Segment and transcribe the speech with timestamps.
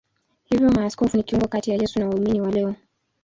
[0.45, 2.75] Hivyo maaskofu ni kiungo kati ya Yesu na waumini wa leo.